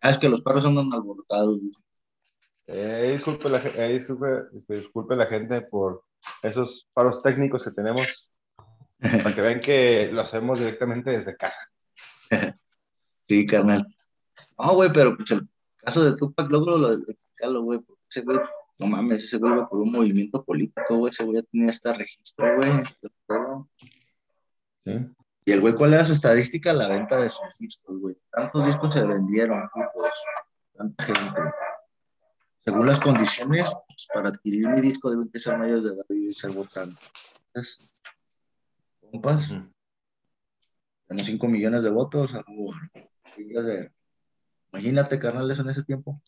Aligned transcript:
Ah, 0.00 0.10
es 0.10 0.18
que 0.18 0.28
los 0.28 0.42
perros 0.42 0.64
andan 0.64 0.92
alborotados. 0.92 1.58
Eh, 2.66 3.10
disculpe, 3.12 3.48
la, 3.48 3.58
eh, 3.58 3.92
disculpe, 3.92 4.26
disculpe 4.68 5.16
la 5.16 5.26
gente 5.26 5.60
por 5.62 6.04
esos 6.42 6.88
paros 6.92 7.20
técnicos 7.20 7.64
que 7.64 7.72
tenemos, 7.72 8.30
para 9.22 9.34
que 9.34 9.40
vean 9.40 9.60
que 9.60 10.10
lo 10.12 10.20
hacemos 10.20 10.58
directamente 10.58 11.10
desde 11.10 11.36
casa. 11.36 11.68
Sí, 13.26 13.46
carnal. 13.46 13.86
No, 14.58 14.74
güey, 14.74 14.92
pero 14.92 15.16
pues 15.16 15.30
el 15.32 15.48
caso 15.76 16.04
de 16.04 16.16
Tupac 16.16 16.50
logro 16.50 16.78
lo 16.78 16.96
de 16.96 17.16
güey, 17.62 17.78
porque 17.80 18.02
ese 18.08 18.22
güey, 18.22 18.38
no 18.78 18.86
mames, 18.86 19.24
ese 19.24 19.38
güey 19.38 19.52
por 19.68 19.80
un 19.80 19.92
movimiento 19.92 20.44
político, 20.44 20.96
güey, 20.96 21.10
ese 21.10 21.24
güey 21.24 21.36
ya 21.36 21.42
tenía 21.42 21.70
este 21.70 21.92
registro, 21.92 22.56
güey. 22.56 22.70
¿sí? 24.84 25.10
Y 25.44 25.52
el 25.52 25.60
güey, 25.60 25.74
¿cuál 25.74 25.94
era 25.94 26.04
su 26.04 26.12
estadística? 26.12 26.72
La 26.72 26.88
venta 26.88 27.16
de 27.16 27.28
sus 27.28 27.58
discos, 27.58 27.98
güey. 27.98 28.16
Tantos 28.30 28.66
discos 28.66 28.92
se 28.92 29.04
vendieron, 29.04 29.68
putos, 29.72 30.12
tanta 30.76 31.04
gente. 31.04 31.40
Según 32.58 32.86
las 32.86 33.00
condiciones, 33.00 33.74
pues, 33.86 34.06
para 34.12 34.28
adquirir 34.28 34.68
mi 34.68 34.80
disco 34.82 35.10
deben 35.10 35.30
que 35.30 35.38
ser 35.38 35.56
mayores 35.56 35.82
de 35.82 35.90
edad 35.90 36.04
y 36.10 36.32
ser 36.32 36.50
votante. 36.50 37.00
Entonces, 37.46 37.94
compas, 39.00 39.48
tenemos 41.06 41.26
5 41.26 41.48
millones 41.48 41.82
de 41.82 41.90
votos. 41.90 42.34
Imagínate, 44.72 45.18
carnales, 45.18 45.58
en 45.58 45.70
ese 45.70 45.82
tiempo. 45.82 46.20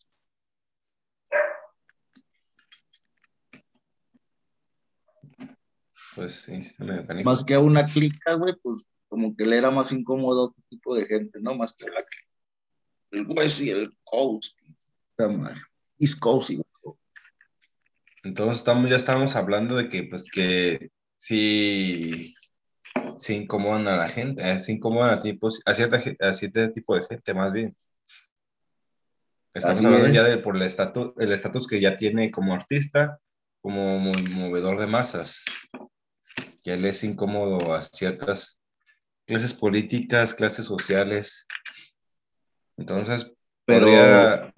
Pues 6.15 6.43
sí, 6.43 6.61
medio 6.79 7.07
canijo. 7.07 7.29
Más 7.29 7.45
que 7.45 7.55
a 7.55 7.61
una 7.61 7.87
clica, 7.87 8.35
güey, 8.35 8.55
pues 8.63 8.89
como 9.09 9.35
que 9.37 9.47
le 9.47 9.59
era 9.59 9.71
más 9.71 9.93
incómodo 9.93 10.41
a 10.41 10.45
otro 10.47 10.63
tipo 10.69 10.95
de 10.97 11.07
gente, 11.07 11.39
¿no? 11.41 11.55
Más 11.55 11.73
que 11.75 11.87
a 11.87 11.89
la 11.93 12.05
clica. 12.05 12.29
El 13.11 13.27
West 13.29 13.61
y 13.61 13.71
el 13.71 13.97
Coast. 14.05 14.59
Puta 15.17 15.29
madre. 15.29 15.61
East 15.99 16.19
Coast 16.19 16.51
y. 16.51 16.63
Entonces 18.25 18.59
estamos, 18.59 18.89
ya 18.89 18.97
estamos 18.97 19.35
hablando 19.37 19.75
de 19.77 19.89
que, 19.89 20.05
pues, 20.05 20.25
que 20.31 20.91
sí, 21.17 22.35
sí 23.19 23.35
incomodan 23.35 23.89
a 23.89 23.97
la 23.97 24.09
gente, 24.09 24.49
eh, 24.49 24.61
sí 24.61 24.73
incomodan 24.73 25.19
a, 25.19 25.21
tipos, 25.21 25.61
a, 25.65 25.75
cierta, 25.75 26.01
a 26.21 26.33
cierto 26.35 26.73
tipo 26.73 26.95
de 26.95 27.03
gente, 27.05 27.35
más 27.35 27.53
bien. 27.53 27.77
Estamos 29.55 29.79
Así 29.79 29.87
hablando 29.87 30.07
es. 30.07 30.15
ya 30.15 30.23
de 30.25 30.39
por 30.39 30.57
el 30.57 30.63
estatus, 30.63 31.13
el 31.19 31.33
estatus 31.33 31.67
que 31.67 31.81
ya 31.81 31.97
tiene 31.97 32.31
como 32.31 32.55
artista, 32.55 33.19
como 33.61 33.99
mo- 33.99 34.13
movedor 34.31 34.79
de 34.79 34.87
masas. 34.87 35.45
Que 36.63 36.75
él 36.75 36.85
es 36.85 37.03
incómodo 37.05 37.75
a 37.75 37.83
ciertas 37.83 38.61
clases 39.27 39.53
políticas, 39.53 40.35
clases 40.35 40.67
sociales. 40.67 41.47
Entonces, 42.77 43.33
Pero 43.65 43.87
podría, 43.87 44.53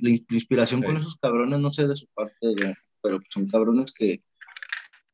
La, 0.00 0.10
inspiración 0.30 0.82
con 0.82 0.96
esos 0.96 1.16
cabrones, 1.16 1.58
no 1.60 1.72
sé 1.72 1.86
de 1.86 1.96
su 1.96 2.06
parte, 2.08 2.34
de- 2.40 2.74
pero 3.02 3.20
son 3.30 3.48
cabrones 3.48 3.92
que, 3.92 4.22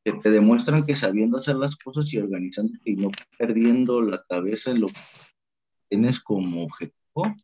que 0.05 0.13
te 0.13 0.31
demuestran 0.31 0.85
que 0.85 0.95
sabiendo 0.97 1.39
hacer 1.39 1.57
las 1.57 1.77
cosas 1.77 2.13
y 2.13 2.19
organizándote 2.19 2.91
y 2.91 2.97
no 2.97 3.11
perdiendo 3.39 4.03
la 4.03 4.23
cabeza 4.29 4.71
en 4.71 4.81
lo 4.81 4.89
que 4.89 5.01
tienes 5.89 6.21
como 6.21 6.65
objetivo 6.65 7.35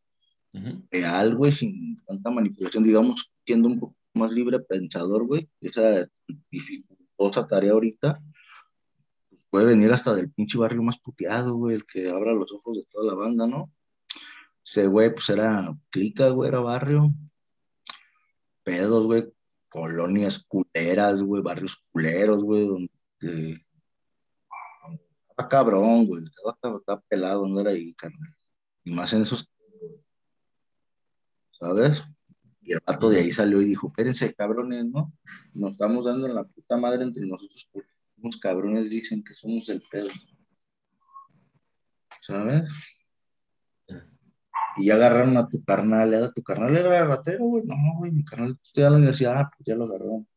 Ujú. 0.53 0.83
real, 0.91 1.37
güey, 1.37 1.53
sin 1.53 2.03
tanta 2.05 2.31
manipulación, 2.31 2.85
digamos, 2.85 3.33
siendo 3.47 3.69
un 3.69 3.79
poco 3.81 3.97
más 4.15 4.33
libre 4.33 4.59
pensador, 4.61 5.25
güey, 5.27 5.49
esa 5.61 6.09
dificultosa 6.51 7.47
tarea 7.47 7.73
ahorita, 7.73 8.21
puede 9.51 9.67
venir 9.67 9.93
hasta 9.93 10.15
del 10.15 10.31
pinche 10.31 10.57
barrio 10.59 10.83
más 10.83 10.99
puteado, 10.99 11.55
güey, 11.57 11.77
el 11.77 11.85
que 11.87 12.09
abra 12.09 12.33
los 12.33 12.53
ojos 12.53 12.77
de 12.79 12.85
toda 12.91 13.07
la 13.07 13.15
banda, 13.15 13.47
¿no? 13.47 13.73
Ese 14.65 14.87
güey, 14.87 15.13
pues 15.13 15.29
era 15.31 15.77
clica, 15.91 16.29
güey, 16.31 16.49
era 16.49 16.61
barrio. 16.61 17.09
Pedos, 18.63 19.07
güey, 19.07 19.33
colonias 19.69 20.45
culeras, 20.47 21.23
güey, 21.23 21.43
barrios 21.43 21.83
culeros, 21.91 22.43
güey, 22.43 22.67
donde 22.67 23.65
estaba 25.29 25.49
cabrón, 25.49 26.07
güey, 26.07 26.23
estaba, 26.23 26.53
estaba- 26.77 27.01
pelado, 27.09 27.61
era 27.61 27.71
ahí, 27.71 27.95
carnal. 27.95 28.35
Y 28.85 28.93
más 28.93 29.13
en 29.13 29.23
esos, 29.23 29.51
¿sabes? 31.53 32.05
Y 32.63 32.73
el 32.73 32.81
vato 32.87 33.09
de 33.11 33.21
ahí 33.21 33.33
salió 33.33 33.61
y 33.61 33.65
dijo, 33.65 33.89
espérense, 33.89 34.35
cabrones, 34.35 34.87
¿no? 34.87 35.13
Nos 35.55 35.73
estamos 35.73 36.05
dando 36.05 36.27
en 36.27 36.35
la 36.35 36.45
puta 36.45 36.77
madre 36.77 37.03
entre 37.03 37.27
nosotros, 37.27 37.69
porque 37.73 37.89
unos 38.31 38.41
cabrones 38.41 38.89
dicen 38.89 39.25
que 39.25 39.35
somos 39.35 39.69
el 39.69 39.83
pedo. 39.91 40.09
¿Sabes? 42.21 42.63
Y 44.77 44.87
ya 44.87 44.95
agarraron 44.95 45.37
a 45.37 45.49
tu 45.49 45.65
carnal, 45.65 46.15
¿era 46.15 46.31
tu 46.31 46.43
carnal 46.43 46.77
era 46.77 47.05
ratero, 47.05 47.45
güey? 47.47 47.65
No, 47.65 47.75
güey, 47.99 48.13
mi 48.13 48.25
carnal 48.25 48.57
estoy 48.63 48.85
a 48.85 48.91
la 48.91 48.99
universidad, 48.99 49.41
ah, 49.41 49.51
pues 49.51 49.67
ya 49.67 49.75
lo 49.75 49.85
agarraron. 49.85 50.29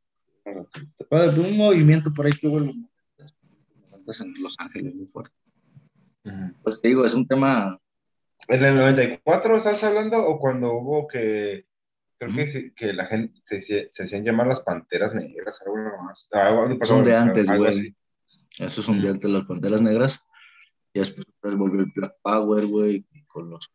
Era 0.44 0.59
ratero. 0.59 0.88
¿Te 0.98 1.03
acuerdas 1.03 1.36
de 1.36 1.42
un 1.42 1.58
movimiento 1.58 2.12
por 2.12 2.26
ahí 2.26 2.32
que 2.32 2.48
hubo 2.48 2.58
en 2.58 2.68
los 2.68 2.76
90s 4.06 4.22
en 4.22 4.42
Los 4.42 4.56
Ángeles 4.58 4.96
muy 4.96 5.06
fuerte? 5.06 5.36
Pues 6.64 6.82
te 6.82 6.88
digo, 6.88 7.06
es 7.06 7.14
un 7.14 7.28
tema, 7.28 7.80
¿En 8.48 8.64
el 8.64 8.76
94 8.76 9.58
estás 9.58 9.84
hablando 9.84 10.26
o 10.26 10.40
cuando 10.40 10.74
hubo 10.74 11.08
que, 11.08 11.68
creo 12.18 12.34
que, 12.35 12.74
que 12.75 12.94
la 12.94 13.06
gente 13.06 13.41
se, 13.59 13.88
se, 13.90 14.03
hacían 14.03 14.24
llamar 14.24 14.47
las 14.47 14.62
panteras 14.62 15.13
negras, 15.13 15.62
algo 15.62 15.78
más? 16.03 16.28
Algo, 16.31 16.85
son 16.85 17.03
de 17.03 17.16
antes, 17.16 17.50
güey. 17.51 17.96
Eso 18.59 18.81
es 18.81 18.88
un 18.88 19.01
día 19.01 19.13
de 19.13 19.29
las 19.29 19.46
Panteras 19.46 19.81
Negras. 19.81 20.23
Y 20.94 21.00
después 21.00 21.25
volvió 21.41 21.81
el 21.81 21.91
Black 21.96 22.16
Power, 22.22 22.66
güey, 22.68 23.07
y 23.12 23.25
con 23.25 23.50
los... 23.50 23.73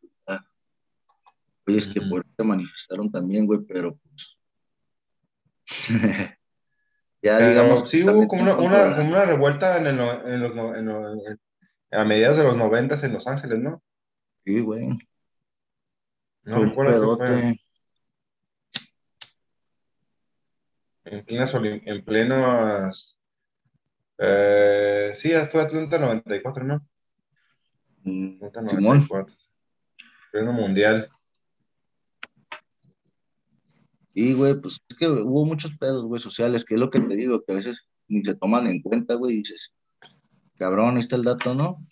Oye, 1.67 1.77
es 1.79 1.89
que 1.89 2.01
por 2.01 2.25
se 2.37 2.45
manifestaron 2.45 3.11
también, 3.11 3.45
güey, 3.45 3.61
pero 3.67 3.99
pues... 3.99 4.39
ya 7.21 7.37
Pero 7.39 7.49
digamos... 7.49 7.91
sí 7.91 8.03
hubo 8.09 8.27
como 8.27 8.43
una, 8.43 8.55
como 8.97 9.09
una 9.09 9.25
revuelta 9.27 9.77
en, 9.77 9.89
el 9.89 9.97
no- 9.97 10.27
en 10.27 10.41
los, 10.41 10.51
en 10.79 10.87
los- 10.87 11.27
en- 11.27 11.41
a 11.91 12.05
mediados 12.05 12.37
de 12.39 12.45
los 12.45 12.57
noventas 12.57 13.03
en 13.03 13.13
Los 13.15 13.27
Ángeles, 13.27 13.59
¿no? 13.59 13.83
Sí, 14.45 14.61
güey. 14.61 14.91
No 16.45 16.65
recuerdo 16.65 17.19
qué 17.19 17.25
fue. 17.27 17.27
pedote. 17.27 17.61
En 21.11 21.25
plenas, 21.25 21.55
en 21.55 22.05
plenas, 22.05 23.19
eh, 24.19 25.13
sí, 25.15 25.31
fue 25.51 25.63
Atlanta 25.63 25.99
94, 25.99 26.65
¿no? 26.65 26.87
Mm, 28.05 28.45
Atlanta 28.45 28.69
Simón. 28.69 29.07
94. 29.09 29.37
Pleno 30.31 30.53
mundial. 30.53 31.09
Sí, 34.15 34.35
güey, 34.35 34.61
pues 34.61 34.81
es 34.87 34.97
que 34.97 35.09
hubo 35.09 35.47
muchos 35.47 35.77
pedos, 35.79 36.05
güey, 36.05 36.21
sociales, 36.21 36.65
que 36.65 36.75
es 36.75 36.81
lo 36.81 36.91
que 36.91 37.01
te 37.01 37.17
digo, 37.17 37.43
que 37.43 37.53
a 37.53 37.57
veces 37.57 37.89
ni 38.09 38.23
se 38.23 38.35
toman 38.35 38.67
en 38.67 38.83
cuenta, 38.83 39.15
güey, 39.15 39.35
y 39.35 39.39
dices, 39.39 39.75
cabrón, 40.57 40.95
ahí 40.95 41.01
está 41.01 41.17
el 41.17 41.25
dato, 41.25 41.55
¿no? 41.55 41.87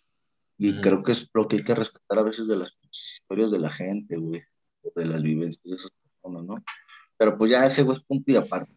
Y 0.59 0.81
creo 0.81 1.03
que 1.03 1.12
es 1.12 1.31
lo 1.33 1.48
que 1.48 1.56
hay 1.56 1.65
que 1.65 1.75
rescatar 1.75 2.19
a 2.19 2.22
veces 2.22 2.48
de 2.48 2.56
las 2.56 2.77
historias 2.91 3.50
de 3.50 3.60
la 3.60 3.71
gente, 3.71 4.16
güey, 4.16 4.43
o 4.83 4.93
de 4.94 5.06
las 5.06 5.22
vivencias 5.22 5.62
de 5.65 5.77
esas 5.77 5.93
personas, 5.93 6.44
¿no? 6.44 6.65
Pero 7.16 7.38
pues 7.38 7.50
ya 7.50 7.65
ese, 7.65 7.83
güey, 7.83 7.97
es 7.97 8.04
punto 8.04 8.31
y 8.31 8.37
aparte. 8.37 8.75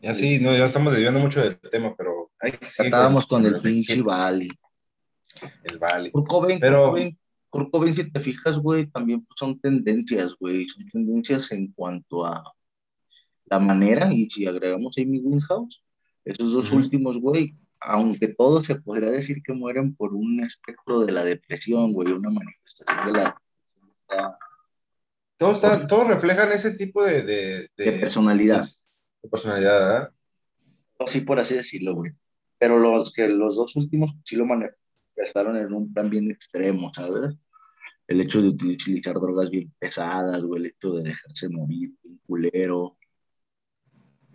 Ya 0.00 0.14
sí, 0.14 0.38
no, 0.40 0.56
ya 0.56 0.66
estamos 0.66 0.92
desviando 0.92 1.20
mucho 1.20 1.40
del 1.40 1.58
tema, 1.58 1.94
pero 1.96 2.30
hay 2.40 2.52
que 2.52 2.66
seguir 2.66 2.90
Tratábamos 2.90 3.26
con 3.26 3.44
el 3.46 3.54
pinche 3.60 3.94
27, 3.96 4.02
Bali. 4.02 4.50
el. 5.64 6.12
Kurt 6.12 6.28
Cobain, 6.28 6.60
Pero- 6.60 6.78
Kurt 6.84 6.90
Cobain, 6.90 7.18
Kurt 7.50 7.70
Cobain, 7.70 7.94
si 7.94 8.10
te 8.10 8.20
fijas, 8.20 8.58
güey, 8.58 8.86
también 8.86 9.24
pues, 9.24 9.36
son 9.38 9.58
tendencias, 9.60 10.34
güey, 10.38 10.66
son 10.68 10.86
tendencias 10.88 11.50
en 11.52 11.72
cuanto 11.72 12.24
a 12.24 12.42
la 13.46 13.58
manera, 13.58 14.12
y 14.12 14.28
si 14.30 14.46
agregamos 14.46 14.96
Amy 14.98 15.18
Winehouse, 15.20 15.82
esos 16.24 16.52
dos 16.52 16.70
últimos, 16.72 17.18
güey, 17.18 17.56
aunque 17.80 18.28
todos 18.28 18.64
se 18.66 18.76
podría 18.76 19.10
decir 19.10 19.42
que 19.42 19.52
mueren 19.52 19.94
por 19.94 20.14
un 20.14 20.40
espectro 20.42 21.00
de 21.00 21.12
la 21.12 21.24
depresión, 21.24 21.92
güey, 21.92 22.12
una 22.12 22.30
manifestación 22.30 23.06
de 23.06 23.12
la 23.12 23.42
Todos, 25.36 25.56
están- 25.56 25.86
todos 25.88 26.06
reflejan 26.06 26.52
ese 26.52 26.70
tipo 26.72 27.02
de, 27.04 27.22
de, 27.22 27.70
de 27.76 27.92
personalidad, 27.92 28.64
personalidad, 29.28 29.78
¿verdad? 29.80 30.12
así 30.98 31.20
por 31.22 31.40
así 31.40 31.54
decirlo, 31.54 31.94
güey. 31.94 32.12
Pero 32.58 32.78
los 32.78 33.12
que 33.12 33.28
los 33.28 33.56
dos 33.56 33.74
últimos 33.76 34.12
sí 34.24 34.36
lo 34.36 34.46
manifestaron 34.46 35.56
en 35.56 35.72
un 35.72 35.92
plan 35.92 36.08
bien 36.08 36.30
extremo, 36.30 36.92
¿sabes? 36.94 37.36
El 38.06 38.20
hecho 38.20 38.40
de 38.42 38.48
utilizar 38.48 39.14
drogas 39.14 39.50
bien 39.50 39.72
pesadas, 39.78 40.42
güey, 40.44 40.62
el 40.62 40.66
hecho 40.70 40.92
de 40.92 41.02
dejarse 41.02 41.48
morir, 41.48 41.92
bien 42.02 42.20
culero, 42.24 42.96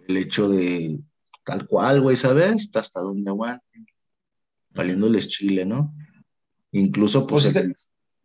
el 0.07 0.18
hecho 0.18 0.50
de 0.50 1.00
tal 1.45 1.68
cual, 1.68 2.01
güey, 2.01 2.16
¿sabes? 2.16 2.69
Hasta 2.74 3.00
donde 3.00 3.30
aguanten, 3.30 3.86
valiéndoles 4.72 5.28
chile, 5.28 5.66
¿no? 5.66 5.95
Incluso, 6.72 7.25
pues, 7.25 7.45
Pues, 7.45 7.56
el, 7.56 7.74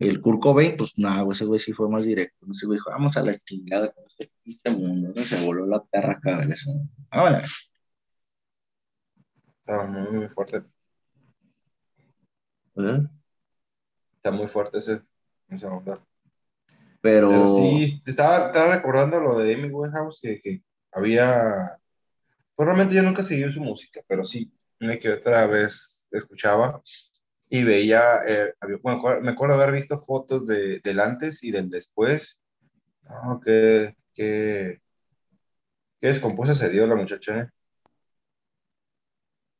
el 0.08 0.20
Kurt 0.20 0.40
Cobain, 0.40 0.76
pues, 0.76 0.98
nada, 0.98 1.26
ese 1.30 1.44
güey 1.44 1.60
sí 1.60 1.72
fue 1.72 1.88
más 1.88 2.04
directo. 2.04 2.46
Ese 2.50 2.66
güey 2.66 2.76
dijo, 2.76 2.90
vamos 2.90 3.16
a 3.16 3.22
la 3.22 3.36
chingada 3.38 3.90
con 3.92 4.04
este 4.06 4.30
pinche 4.42 4.70
mundo, 4.70 5.12
¿no? 5.14 5.22
Se 5.22 5.44
voló 5.44 5.66
la 5.66 5.82
perra 5.84 6.20
cabeza. 6.20 6.70
Ahora, 7.10 7.44
Está 9.64 9.86
muy, 9.86 10.10
muy 10.10 10.28
fuerte. 10.28 10.64
¿verdad? 12.74 13.10
Está 14.16 14.30
muy 14.32 14.48
fuerte 14.48 14.78
ese, 14.78 15.02
esa 15.48 15.72
onda. 15.72 16.04
Pero, 17.00 17.48
sí, 17.48 18.00
estaba, 18.06 18.48
estaba 18.48 18.76
recordando 18.76 19.20
lo 19.20 19.38
de 19.38 19.54
Amy 19.54 19.68
Winehouse, 19.68 20.20
que, 20.20 20.40
que 20.40 20.62
había... 20.92 21.78
Pues 22.54 22.66
realmente 22.66 22.94
yo 22.94 23.02
nunca 23.02 23.22
seguí 23.22 23.50
su 23.50 23.60
música, 23.60 24.02
pero 24.06 24.24
sí, 24.24 24.52
una 24.80 24.98
que 24.98 25.10
otra 25.10 25.46
vez 25.46 26.06
escuchaba 26.10 26.82
y 27.54 27.64
veía, 27.64 28.22
eh, 28.26 28.54
me 29.20 29.30
acuerdo 29.30 29.56
haber 29.56 29.72
visto 29.72 29.98
fotos 29.98 30.46
de, 30.46 30.80
del 30.82 31.00
antes 31.00 31.44
y 31.44 31.50
del 31.50 31.68
después. 31.68 32.40
No, 33.02 33.40
qué, 33.44 33.94
qué, 34.14 34.80
qué 36.00 36.06
descompuesta 36.06 36.54
se 36.54 36.70
dio 36.70 36.86
la 36.86 36.94
muchacha, 36.94 37.40
¿eh? 37.40 37.48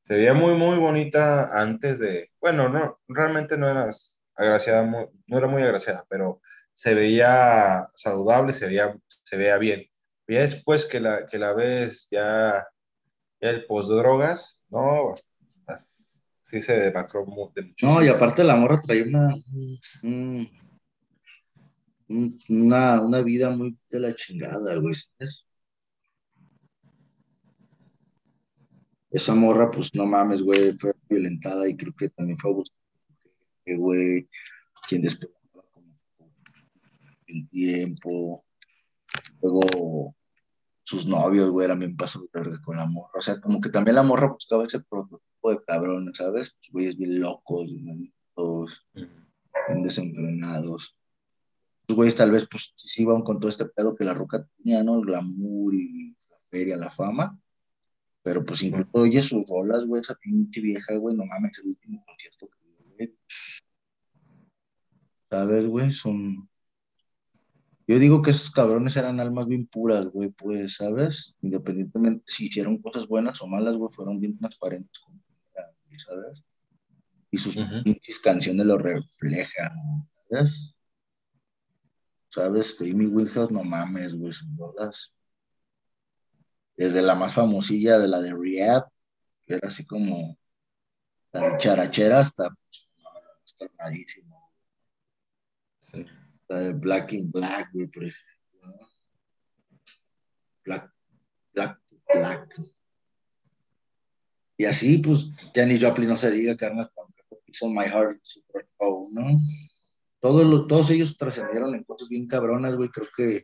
Se 0.05 0.15
veía 0.15 0.33
muy, 0.33 0.55
muy 0.55 0.79
bonita 0.79 1.61
antes 1.61 1.99
de, 1.99 2.31
bueno, 2.41 2.71
no, 2.71 2.99
realmente 3.09 3.59
no 3.59 3.69
era 3.69 3.91
agraciada, 4.37 4.85
no 5.27 5.39
era 5.39 5.47
muy 5.47 5.63
agraciada, 5.63 6.07
pero 6.09 6.41
se 6.73 6.95
veía 6.95 7.87
saludable, 7.95 8.55
se 8.55 8.69
veía, 8.69 8.97
se 9.23 9.37
veía 9.37 9.59
bien. 9.59 9.85
Y 10.27 10.37
después 10.37 10.87
que 10.87 10.99
la, 10.99 11.27
que 11.27 11.39
la 11.39 11.53
ves 11.53 12.09
ya, 12.11 12.67
el 13.41 13.67
post-drogas, 13.67 14.59
no, 14.71 15.13
sí 16.53 16.61
se 16.61 16.75
demacró 16.75 17.25
de 17.55 17.63
muchísimo. 17.63 17.95
No, 17.95 18.05
y 18.05 18.09
aparte 18.09 18.45
la 18.45 18.57
morra 18.57 18.79
traía 18.79 19.05
una, 19.05 19.35
una, 22.49 23.01
una 23.01 23.21
vida 23.23 23.49
muy 23.49 23.79
de 23.89 24.01
la 24.01 24.15
chingada, 24.15 24.77
güey, 24.77 24.95
Esa 29.11 29.35
morra, 29.35 29.71
pues 29.71 29.95
no 29.95 30.05
mames, 30.05 30.43
güey, 30.43 30.75
fue 30.75 30.93
violentada 31.09 31.67
y 31.69 31.77
creo 31.77 31.95
que 31.95 32.11
también 32.11 32.37
fue 32.37 32.51
abusada, 32.51 32.79
güey, 33.67 34.29
quien 34.87 35.03
después 35.03 35.33
el 37.29 37.49
tiempo. 37.49 38.45
Luego 39.41 40.15
sus 40.85 41.07
novios, 41.07 41.51
güey, 41.51 41.67
también 41.67 41.97
pasó 41.97 42.27
con 42.63 42.77
la 42.77 42.85
morra. 42.85 43.13
O 43.15 43.23
sea, 43.23 43.41
como 43.41 43.59
que 43.61 43.71
también 43.71 43.95
la 43.97 44.03
morra 44.03 44.29
buscaba 44.29 44.67
ese 44.67 44.81
prototipo 44.81 45.32
de 45.51 45.63
cabrones, 45.65 46.17
¿sabes? 46.17 46.53
Pues 46.53 46.73
güeyes 46.73 46.97
bien 46.97 47.21
locos, 47.21 47.73
bien 47.73 48.13
desenfrenados. 49.83 50.97
Los 51.89 51.97
güeyes 51.97 52.17
tal 52.17 52.31
vez, 52.31 52.47
pues, 52.51 52.73
sí 52.77 53.03
iban 53.03 53.23
con 53.23 53.41
todo 53.41 53.49
este 53.49 53.67
pedo 53.67 53.95
que 53.95 54.05
la 54.05 54.15
roca 54.15 54.47
tenía, 54.57 54.83
¿no? 54.83 54.99
El 54.99 55.07
glamour 55.07 55.75
y 55.75 56.17
la 56.31 56.39
feria, 56.51 56.77
la 56.77 56.91
fama. 56.91 57.39
Pero 58.23 58.45
pues 58.45 58.63
incluso 58.63 58.89
oye 58.93 59.23
sus 59.23 59.49
rolas, 59.49 59.85
güey, 59.85 60.01
esa 60.01 60.15
pinche 60.15 60.61
vieja, 60.61 60.95
güey, 60.97 61.17
no 61.17 61.27
mames, 61.27 61.59
el 61.59 61.71
último 61.71 62.05
concierto 62.07 62.49
que 62.49 63.17
¿Sabes, 65.29 65.67
güey? 65.67 65.91
Son 65.91 66.49
yo 67.87 67.99
digo 67.99 68.23
que 68.23 68.31
esos 68.31 68.51
cabrones 68.51 68.97
eran 68.97 69.19
almas 69.19 69.47
bien 69.47 69.67
puras, 69.67 70.07
güey, 70.07 70.31
pues, 70.31 70.77
¿sabes? 70.77 71.37
Independientemente 71.43 72.23
si 72.27 72.47
hicieron 72.47 72.79
cosas 72.79 73.09
buenas 73.09 73.43
o 73.43 73.47
malas, 73.47 73.77
güey, 73.77 73.91
fueron 73.93 74.21
bien 74.21 74.39
transparentes, 74.39 75.03
¿sabes? 75.99 76.43
Y 77.31 77.39
sus 77.39 77.57
pinches 77.83 78.19
canciones 78.19 78.67
lo 78.67 78.79
reflejan, 78.79 79.73
¿sabes? 80.29 80.75
¿Sabes? 82.29 82.77
Amy 82.81 83.07
Winehouse, 83.07 83.51
no 83.51 83.63
mames, 83.63 84.15
güey, 84.15 84.33
sus 84.33 84.49
bodas. 84.55 85.15
Desde 86.77 87.03
la 87.03 87.15
más 87.15 87.35
famosilla 87.35 87.99
de 87.99 88.09
la 88.09 88.21
de 88.21 88.35
Rehab, 88.35 88.89
que 89.43 89.55
era 89.55 89.69
así 89.69 89.87
como 89.87 90.39
la 91.33 91.51
de 91.51 91.59
charachera 91.59 92.21
hasta, 92.21 92.49
pues, 92.49 92.89
hasta 93.45 93.67
rarísimo. 93.79 94.53
Sí 95.91 96.07
de 96.57 96.73
Black 96.73 97.13
in 97.13 97.31
Black, 97.31 97.71
güey, 97.73 97.87
por 97.87 98.05
ejemplo. 98.05 98.89
Black, 100.65 100.93
Black, 101.55 101.81
Black. 102.13 102.55
Y 104.63 104.65
así, 104.65 104.99
pues, 104.99 105.33
Jenny 105.53 105.77
Joplin 105.77 106.09
no 106.09 106.17
se 106.17 106.31
diga, 106.31 106.57
carnal, 106.57 106.89
hizo 107.47 107.69
My 107.69 107.87
Heart 107.87 108.21
Super 108.23 108.65
Bowl, 108.79 109.13
¿no? 109.13 109.41
Todos, 110.21 110.69
todos 110.69 110.89
ellos 110.93 111.17
trascendieron 111.17 111.75
en 111.75 111.83
cosas 111.83 112.09
bien 112.09 112.29
cabronas, 112.29 112.77
güey, 112.77 112.89
creo 112.89 113.09
que 113.17 113.43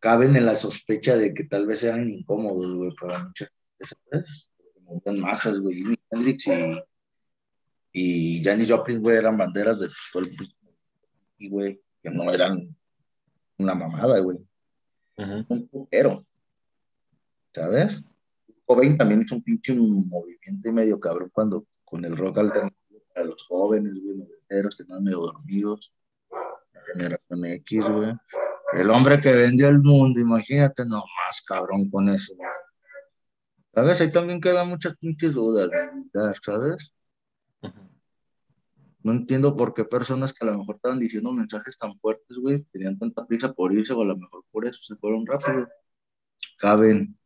caben 0.00 0.34
en 0.34 0.46
la 0.46 0.56
sospecha 0.56 1.16
de 1.16 1.32
que 1.32 1.44
tal 1.44 1.64
vez 1.68 1.84
eran 1.84 2.10
incómodos, 2.10 2.74
güey, 2.74 2.90
para 3.00 3.22
muchas 3.22 3.52
veces, 3.78 3.96
¿sabes? 4.10 4.50
masas, 5.20 5.60
güey, 5.60 5.76
Jimi 5.76 5.96
Hendrix 6.10 6.48
y, 6.48 6.82
y 7.92 8.42
Janis 8.42 8.68
Joplin, 8.68 9.00
güey, 9.00 9.16
eran 9.16 9.38
banderas 9.38 9.78
de 9.78 9.88
todo 10.12 10.24
el 10.24 10.36
y, 11.38 11.50
güey, 11.50 11.80
que 12.02 12.10
no 12.10 12.32
eran 12.32 12.76
una 13.58 13.76
mamada, 13.76 14.18
güey. 14.18 14.38
Un 15.18 15.68
putero. 15.70 16.20
¿Sabes? 17.54 18.02
Joven 18.68 18.98
también 18.98 19.22
es 19.22 19.32
un 19.32 19.42
pinche 19.42 19.74
movimiento 19.74 20.68
y 20.68 20.72
medio 20.72 21.00
cabrón 21.00 21.30
cuando 21.32 21.66
con 21.86 22.04
el 22.04 22.14
rock 22.14 22.38
alternativo 22.38 23.00
para 23.14 23.26
los 23.26 23.42
jóvenes, 23.46 23.94
güey, 23.94 24.28
los 24.62 24.76
que 24.76 24.82
están 24.82 25.02
medio 25.02 25.20
dormidos. 25.20 25.94
La 26.30 26.82
generación 26.92 27.44
X, 27.46 27.88
güey. 27.88 28.12
El 28.74 28.90
hombre 28.90 29.22
que 29.22 29.32
vendió 29.32 29.68
el 29.68 29.80
mundo, 29.80 30.20
imagínate, 30.20 30.84
no 30.84 30.96
más 30.98 31.42
cabrón 31.46 31.88
con 31.88 32.10
eso. 32.10 32.34
¿Sabes? 33.74 34.02
Ahí 34.02 34.10
también 34.10 34.38
quedan 34.38 34.68
muchas 34.68 34.94
pinches 34.98 35.32
dudas, 35.32 35.70
¿sabes? 36.42 36.92
No 39.02 39.12
entiendo 39.12 39.56
por 39.56 39.72
qué 39.72 39.84
personas 39.84 40.34
que 40.34 40.44
a 40.44 40.50
lo 40.50 40.58
mejor 40.58 40.74
estaban 40.74 40.98
diciendo 40.98 41.32
mensajes 41.32 41.78
tan 41.78 41.96
fuertes, 41.96 42.36
güey, 42.36 42.64
tenían 42.64 42.98
tanta 42.98 43.26
prisa 43.26 43.50
por 43.50 43.72
irse 43.72 43.94
o 43.94 44.02
a 44.02 44.04
lo 44.04 44.16
mejor 44.18 44.44
por 44.50 44.66
eso 44.66 44.80
se 44.82 44.94
fueron 44.96 45.24
rápido. 45.24 45.66
Caben 46.58 47.18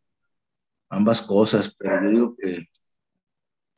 ambas 0.92 1.22
cosas, 1.22 1.74
pero 1.78 2.04
yo 2.04 2.10
digo 2.10 2.36
que 2.36 2.68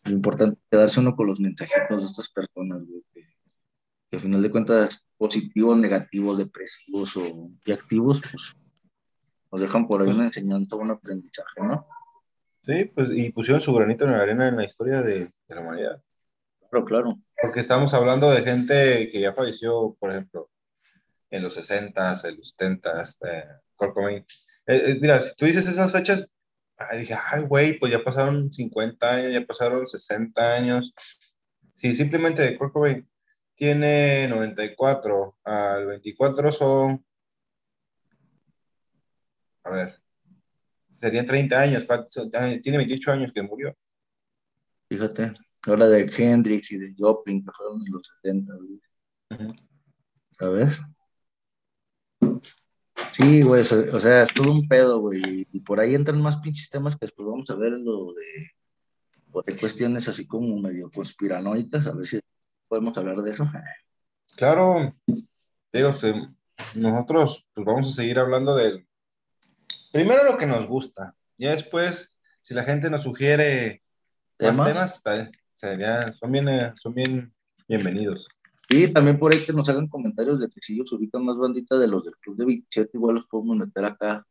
es 0.05 0.11
importante 0.11 0.61
quedarse 0.71 1.01
uno 1.01 1.15
con 1.15 1.29
los 1.29 1.41
mensajitos 1.41 2.03
de 2.03 2.07
estas 2.07 2.29
personas, 2.29 2.85
güey, 2.85 3.03
que, 3.13 3.21
que, 4.11 4.17
al 4.17 4.21
final 4.21 4.43
de 4.43 4.51
cuentas 4.51 5.07
positivos, 5.17 5.77
negativos, 5.79 6.39
depresivos 6.39 7.17
o 7.17 7.51
y 7.65 7.73
activos, 7.73 8.21
pues 8.31 8.55
nos 9.51 9.61
dejan 9.61 9.87
por 9.87 10.03
ahí 10.03 10.09
una 10.09 10.27
enseñanza, 10.27 10.75
un 10.75 10.91
aprendizaje, 10.91 11.61
¿no? 11.63 11.87
Sí, 12.67 12.87
pues 12.87 13.11
y 13.13 13.31
pusieron 13.31 13.61
su 13.61 13.73
granito 13.73 14.05
en 14.05 14.13
la 14.13 14.23
arena 14.23 14.49
en 14.49 14.57
la 14.57 14.65
historia 14.65 15.01
de, 15.01 15.31
de 15.49 15.55
la 15.55 15.61
humanidad. 15.61 16.03
Claro, 16.71 16.85
claro. 16.85 17.19
Porque 17.41 17.61
estamos 17.61 17.95
hablando 17.95 18.31
de 18.31 18.43
gente 18.43 19.09
que 19.11 19.21
ya 19.21 19.33
falleció, 19.33 19.97
por 20.01 20.11
ejemplo, 20.11 20.51
en 21.31 21.43
los 21.43 21.57
60s, 21.57 22.29
en 22.29 22.37
los 22.37 22.57
70s, 22.57 23.19
eh, 23.29 23.45
eh, 24.67 24.83
eh, 24.87 24.99
mira, 25.01 25.21
si 25.21 25.37
tú 25.37 25.45
dices 25.45 25.69
esas 25.69 25.93
fechas, 25.93 26.34
dije, 26.99 27.15
ay, 27.31 27.43
güey, 27.43 27.79
pues 27.79 27.93
ya 27.93 28.03
pasaron 28.03 28.51
50 28.53 29.15
años, 29.15 29.33
ya 29.33 29.47
pasaron 29.47 29.87
60 29.87 30.55
años. 30.55 30.93
Sí, 31.77 31.95
simplemente 31.95 32.43
de 32.43 32.57
Kurt 32.59 32.75
tiene 33.55 34.27
94, 34.29 35.39
al 35.45 35.87
24 35.87 36.53
son, 36.53 37.05
a 39.65 39.71
ver, 39.71 39.95
serían 41.01 41.27
30 41.27 41.61
años, 41.61 41.87
tiene 42.63 42.79
28 42.79 43.13
años 43.13 43.33
que 43.35 43.43
murió. 43.43 43.77
Fíjate. 44.89 45.35
Habla 45.67 45.89
de 45.89 46.11
Hendrix 46.15 46.73
y 46.73 46.79
de 46.79 46.95
Joplin, 46.99 47.43
que 47.43 47.51
fueron 47.57 47.81
en 47.87 47.93
los 47.93 48.13
70, 48.23 48.53
¿Sabes? 50.33 50.83
Sí, 53.15 53.43
güey, 53.43 53.61
o 53.61 54.01
sea, 54.01 54.23
es 54.23 54.35
todo 54.35 54.51
un 54.51 54.67
pedo, 54.67 54.99
güey. 54.99 55.47
Y 55.53 55.61
por 55.61 55.79
ahí 55.79 55.95
entran 55.95 56.21
más 56.21 56.39
pinches 56.39 56.69
temas 56.69 56.97
que 56.97 57.07
después 57.07 57.29
vamos 57.29 57.49
a 57.49 57.55
ver 57.55 57.71
lo 57.71 58.13
de. 58.13 58.51
Por 59.31 59.45
ahí 59.47 59.57
cuestiones 59.57 60.09
así 60.09 60.27
como 60.27 60.59
medio 60.59 60.91
conspiranoicas, 60.91 61.87
a 61.87 61.93
ver 61.93 62.07
si 62.07 62.19
podemos 62.67 62.99
hablar 62.99 63.19
de 63.19 63.31
eso. 63.31 63.49
Claro, 64.35 64.97
digo, 65.73 65.95
nosotros 66.75 67.47
pues 67.55 67.65
vamos 67.65 67.87
a 67.87 67.95
seguir 67.95 68.19
hablando 68.19 68.57
de. 68.57 68.85
Primero 69.93 70.25
lo 70.25 70.37
que 70.37 70.47
nos 70.47 70.67
gusta, 70.67 71.15
ya 71.39 71.53
después, 71.53 72.17
si 72.41 72.53
la 72.53 72.65
gente 72.65 72.91
nos 72.91 73.05
sugiere 73.05 73.85
¿Temas? 74.37 74.75
más 74.75 75.03
temas, 75.05 76.19
son 76.19 76.33
bien, 76.33 76.49
eh, 76.49 76.75
son 76.83 76.95
bien 76.95 77.33
bienvenidos. 77.69 78.29
Y 78.75 78.93
también 78.93 79.19
por 79.19 79.33
ahí 79.33 79.45
que 79.45 79.53
nos 79.53 79.69
hagan 79.69 79.87
comentarios 79.87 80.41
de 80.41 80.49
que 80.49 80.61
si 80.61 80.75
ellos 80.75 80.91
ubican 80.93 81.25
más 81.25 81.37
banditas 81.37 81.79
de 81.79 81.87
los 81.87 82.05
del 82.05 82.17
Club 82.17 82.37
de 82.37 82.45
27, 82.45 82.91
igual 82.95 83.17
los 83.17 83.27
podemos 83.27 83.57
meter 83.57 83.85
acá 83.85 84.27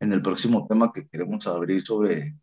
en 0.00 0.12
el 0.12 0.20
próximo 0.22 0.66
tema 0.68 0.92
que 0.92 1.06
queremos 1.06 1.46
abrir 1.46 1.86
sobre, 1.86 2.36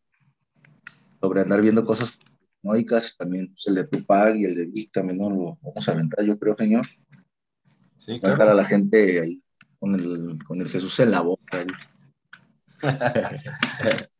sobre 1.19 1.41
andar 1.41 1.62
viendo 1.62 1.84
cosas 1.84 2.17
noicas, 2.63 3.17
también 3.17 3.48
pues, 3.50 3.67
el 3.67 3.75
de 3.75 3.88
Tupac 3.88 4.36
y 4.38 4.46
el 4.46 4.55
de 4.55 4.65
Vic 4.67 4.91
también 4.91 5.17
no 5.17 5.29
lo 5.29 5.57
vamos 5.62 5.88
a 5.88 5.91
aventar, 5.91 6.24
yo 6.24 6.39
creo, 6.39 6.55
señor. 6.55 6.86
Sí, 7.98 8.19
claro. 8.19 8.36
Dejar 8.36 8.50
a 8.50 8.55
la 8.55 8.65
gente 8.65 9.19
ahí 9.19 9.43
con 9.79 9.96
el, 9.96 10.39
con 10.46 10.62
el 10.62 10.69
Jesús 10.69 10.98
en 11.01 11.12
la 11.12 11.22
boca. 11.22 11.65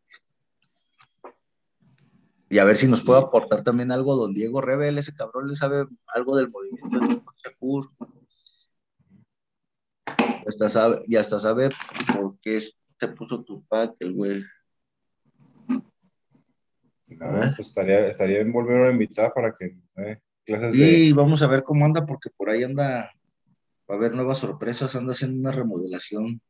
y 2.50 2.60
a 2.60 2.64
ver 2.64 2.76
si 2.76 2.88
nos 2.88 3.02
puede 3.02 3.22
aportar 3.22 3.64
también 3.64 3.92
algo 3.92 4.16
don 4.16 4.34
Diego 4.34 4.62
Rebel, 4.62 4.98
ese 4.98 5.14
cabrón 5.14 5.48
le 5.48 5.56
sabe 5.56 5.86
algo 6.08 6.38
del 6.38 6.50
movimiento 6.50 7.00
de 7.00 7.22
Shakur. 7.44 7.90
hasta 10.48 10.70
sabe, 10.70 11.02
y 11.08 11.18
hasta 11.18 11.40
sabe 11.40 11.70
por 12.14 12.40
qué 12.40 12.60
se 12.60 13.08
puso 13.10 13.44
Tupac, 13.44 13.96
el 14.00 14.14
güey. 14.14 14.44
No, 17.08 17.28
pues 17.56 17.68
estaría, 17.68 18.08
estaría 18.08 18.38
bien 18.38 18.52
volver 18.52 18.88
a 18.88 18.92
invitar 18.92 19.34
para 19.34 19.56
que 19.56 19.78
eh, 19.98 20.20
clases 20.46 20.74
sí, 20.74 21.14
vamos 21.14 21.42
a 21.42 21.48
ver 21.48 21.64
cómo 21.64 21.86
anda, 21.86 22.06
porque 22.06 22.30
por 22.36 22.50
ahí 22.50 22.64
anda, 22.64 23.12
va 23.90 23.96
a 23.96 23.98
haber 23.98 24.14
nuevas 24.14 24.40
sorpresas, 24.40 24.96
anda 24.96 25.12
haciendo 25.12 25.40
una 25.40 25.52
remodelación 25.52 26.42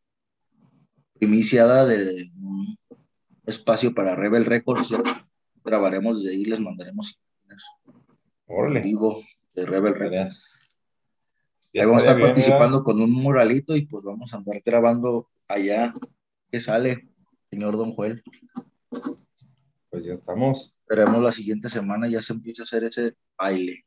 primiciada 1.13 1.85
de 1.85 2.31
un 2.39 2.77
espacio 3.45 3.93
para 3.93 4.15
Rebel 4.15 4.45
Records. 4.45 4.93
Grabaremos 5.67 6.23
desde 6.23 6.33
ahí, 6.33 6.45
les 6.45 6.61
mandaremos 6.61 7.19
Órale. 8.45 8.79
vivo 8.79 9.21
de 9.53 9.65
Rebel 9.65 9.95
Records. 9.95 10.41
Ahí 11.73 11.85
vamos 11.85 12.05
a 12.05 12.05
estar 12.05 12.21
participando 12.21 12.85
con 12.85 13.01
un 13.01 13.11
muralito 13.11 13.75
y 13.75 13.85
pues 13.85 14.01
vamos 14.05 14.33
a 14.33 14.37
andar 14.37 14.61
grabando 14.65 15.29
allá. 15.45 15.93
¿Qué 16.49 16.61
sale, 16.61 17.09
señor 17.51 17.75
Don 17.75 17.91
Joel? 17.91 18.23
Pues 19.89 20.05
ya 20.05 20.13
estamos. 20.13 20.73
Esperemos 20.87 21.21
la 21.21 21.33
siguiente 21.33 21.67
semana 21.67 22.07
ya 22.07 22.21
se 22.21 22.31
empiece 22.31 22.61
a 22.61 22.63
hacer 22.63 22.85
ese 22.85 23.17
baile. 23.37 23.85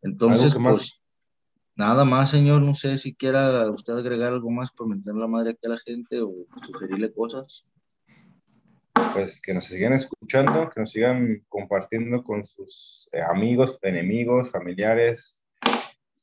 Entonces, 0.00 0.54
pues, 0.54 1.02
nada 1.76 2.06
más, 2.06 2.30
señor. 2.30 2.62
No 2.62 2.72
sé 2.72 2.96
si 2.96 3.14
quiera 3.14 3.70
usted 3.70 3.92
agregar 3.92 4.32
algo 4.32 4.50
más 4.50 4.72
para 4.72 4.88
meter 4.88 5.14
la 5.14 5.26
madre 5.26 5.50
aquí 5.50 5.66
a 5.66 5.68
la 5.68 5.78
gente 5.78 6.22
o 6.22 6.32
sugerirle 6.64 7.12
cosas 7.12 7.66
pues 9.12 9.40
que 9.40 9.54
nos 9.54 9.66
sigan 9.66 9.92
escuchando, 9.92 10.70
que 10.70 10.80
nos 10.80 10.90
sigan 10.90 11.44
compartiendo 11.48 12.22
con 12.22 12.44
sus 12.44 13.08
eh, 13.12 13.20
amigos, 13.22 13.78
enemigos, 13.82 14.50
familiares, 14.50 15.38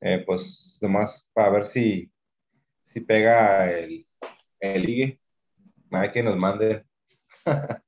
eh, 0.02 0.24
pues 0.26 0.78
nomás 0.82 1.30
para 1.34 1.50
ver 1.50 1.66
si, 1.66 2.12
si 2.84 3.02
pega 3.02 3.72
el, 3.72 4.08
el 4.60 4.82
ligue. 4.82 5.20
Hay 5.92 6.10
que 6.12 6.24
nos 6.24 6.38
mande. 6.38 6.86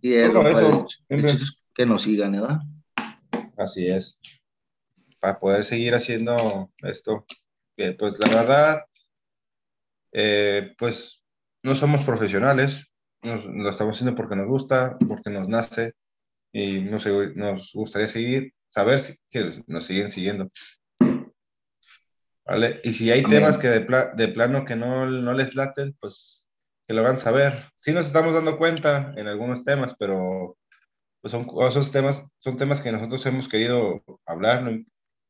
y 0.00 0.14
eso, 0.14 0.46
eso 0.46 0.86
que 1.74 1.86
nos 1.86 2.02
sigan, 2.02 2.32
¿verdad? 2.32 2.58
Así 3.56 3.88
es. 3.88 4.20
Para 5.20 5.38
poder 5.38 5.64
seguir 5.64 5.94
haciendo 5.94 6.70
esto. 6.82 7.24
Bien, 7.76 7.96
pues 7.96 8.18
la 8.18 8.28
verdad, 8.28 8.78
eh, 10.12 10.74
pues 10.78 11.24
no 11.62 11.74
somos 11.74 12.04
profesionales, 12.04 12.87
nos, 13.22 13.44
lo 13.46 13.68
estamos 13.68 13.96
haciendo 13.96 14.16
porque 14.16 14.36
nos 14.36 14.46
gusta, 14.46 14.96
porque 15.08 15.30
nos 15.30 15.48
nace 15.48 15.92
y 16.52 16.80
nos, 16.80 17.06
nos 17.34 17.72
gustaría 17.72 18.08
seguir, 18.08 18.52
saber 18.68 18.98
si 18.98 19.16
que 19.30 19.62
nos 19.66 19.86
siguen 19.86 20.10
siguiendo. 20.10 20.50
¿Vale? 22.44 22.80
Y 22.82 22.92
si 22.94 23.10
hay 23.10 23.22
temas 23.24 23.58
que 23.58 23.68
de, 23.68 23.86
de, 24.16 24.28
plano 24.28 24.64
que 24.64 24.74
no, 24.74 25.04
no 25.04 25.34
les 25.34 25.54
laten, 25.54 25.94
pues 26.00 26.46
que 26.86 26.94
lo 26.94 27.02
hagan 27.02 27.18
saber. 27.18 27.64
Sí 27.76 27.92
nos 27.92 28.06
estamos 28.06 28.32
dando 28.32 28.56
cuenta 28.56 29.12
en 29.16 29.26
algunos 29.26 29.62
temas, 29.62 29.94
pero 29.98 30.56
pues 31.20 31.32
son 31.32 31.46
esos 31.68 31.92
temas, 31.92 32.24
son 32.38 32.56
temas 32.56 32.80
que 32.80 32.92
nosotros 32.92 33.24
hemos 33.26 33.48
querido 33.48 34.02
hablar, 34.24 34.80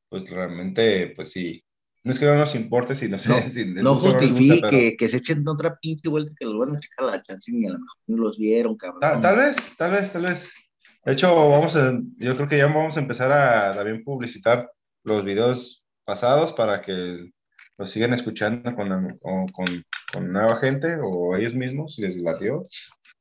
pues 0.09 0.31
realmente, 0.31 1.13
pues 1.17 1.33
sí, 1.33 1.65
no 2.09 2.15
es 2.15 2.19
que 2.19 2.25
no 2.25 2.37
nos 2.37 2.55
importe 2.55 2.95
si 2.95 3.07
no, 3.07 3.19
no, 3.19 3.19
si 3.19 3.67
no 3.67 3.95
justifique 3.97 4.97
que 4.97 5.09
se 5.11 5.19
echen 5.19 5.47
otra 5.47 5.79
pinche 5.79 6.09
vuelta 6.09 6.33
que 6.39 6.47
los 6.47 6.57
van 6.57 6.75
a 6.75 6.81
checar 6.81 7.05
la 7.05 7.23
chance 7.23 7.53
y 7.55 7.67
a 7.67 7.73
lo 7.73 7.81
mejor 7.81 7.97
no 8.07 8.17
los 8.17 8.39
vieron, 8.39 8.79
cabrón. 8.79 9.21
Tal, 9.21 9.37
vez, 9.37 9.77
tal 9.77 9.91
vez, 9.91 10.11
tal 10.11 10.23
vez. 10.23 10.51
De 11.05 11.13
hecho, 11.13 11.35
vamos 11.51 11.77
a, 11.77 11.93
yo 12.17 12.35
creo 12.35 12.49
que 12.49 12.57
ya 12.57 12.67
vamos 12.67 12.97
a 12.97 13.01
empezar 13.01 13.31
a 13.31 13.75
también 13.75 14.03
publicitar 14.05 14.73
los 15.05 15.23
videos 15.23 15.85
pasados 16.07 16.55
para 16.55 16.81
que 16.81 17.31
los 17.77 17.91
sigan 17.91 18.15
escuchando 18.15 18.75
con, 18.75 19.19
con, 19.21 19.85
con 20.11 20.33
nueva 20.33 20.57
gente 20.57 20.97
o 21.03 21.37
ellos 21.37 21.55
mismos, 21.55 21.97
si 21.97 22.01
les 22.01 22.17
latió. 22.17 22.67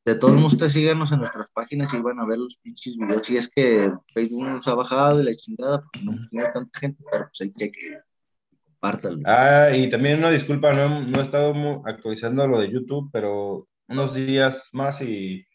De 0.06 0.16
todos 0.16 0.38
modos, 0.38 0.54
ustedes 0.54 0.72
síganos 0.72 1.12
en 1.12 1.18
nuestras 1.18 1.52
páginas 1.52 1.94
y 1.94 2.00
van 2.00 2.22
a 2.22 2.26
ver 2.26 2.38
los 2.38 2.56
pinches 2.64 2.98
videos. 2.98 3.28
Si 3.28 3.36
es 3.36 3.50
que 3.50 3.92
Facebook 4.14 4.46
nos 4.46 4.66
ha 4.70 4.76
bajado 4.76 5.20
y 5.20 5.26
la 5.26 5.36
chingada, 5.36 5.82
porque 5.82 6.06
no 6.06 6.14
tiene 6.30 6.46
tanta 6.54 6.80
gente, 6.80 7.04
pero 7.12 7.26
pues 7.26 7.42
hay 7.42 7.52
que 7.52 7.72
Ah, 9.26 9.70
y 9.74 9.90
también 9.90 10.20
una 10.20 10.30
disculpa, 10.30 10.74
no, 10.74 11.02
no 11.02 11.20
he 11.20 11.24
estado 11.24 11.82
actualizando 11.86 12.48
lo 12.48 12.60
de 12.60 12.72
YouTube, 12.72 13.10
pero 13.12 13.68
unos 13.88 14.14
días 14.14 14.70
más 14.74 15.02
y 15.02 15.46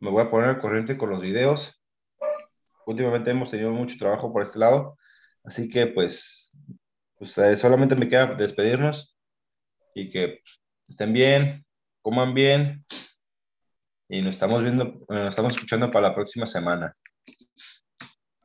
me 0.00 0.10
voy 0.10 0.22
a 0.22 0.30
poner 0.30 0.50
al 0.50 0.58
corriente 0.58 0.98
con 0.98 1.10
los 1.10 1.20
videos. 1.20 1.80
Últimamente 2.86 3.30
hemos 3.30 3.50
tenido 3.50 3.72
mucho 3.72 3.96
trabajo 3.98 4.32
por 4.32 4.42
este 4.42 4.58
lado, 4.58 4.96
así 5.44 5.68
que 5.68 5.86
pues, 5.88 6.52
pues 7.18 7.36
eh, 7.38 7.56
solamente 7.56 7.96
me 7.96 8.08
queda 8.08 8.34
despedirnos 8.34 9.16
y 9.94 10.08
que 10.10 10.40
estén 10.88 11.12
bien, 11.12 11.64
coman 12.02 12.34
bien 12.34 12.84
y 14.08 14.22
nos 14.22 14.34
estamos 14.34 14.62
viendo, 14.62 14.84
eh, 14.84 15.04
nos 15.08 15.30
estamos 15.30 15.54
escuchando 15.54 15.90
para 15.90 16.08
la 16.08 16.14
próxima 16.14 16.46
semana. 16.46 16.94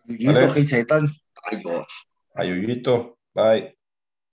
Ayuyito, 0.08 0.34
¿Vale? 0.34 0.60
Ayuyito, 2.34 3.20
bye. 3.34 3.81